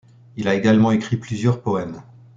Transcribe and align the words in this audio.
Il 0.35 0.47
a 0.47 0.55
également 0.55 0.89
écrit 0.89 1.15
plusieurs 1.15 1.61
poèmes. 1.61 2.01